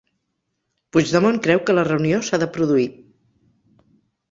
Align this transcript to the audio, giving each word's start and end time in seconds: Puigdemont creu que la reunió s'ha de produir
Puigdemont 0.95 1.37
creu 1.49 1.61
que 1.67 1.77
la 1.79 1.85
reunió 1.91 2.23
s'ha 2.31 2.41
de 2.47 2.51
produir 2.59 2.89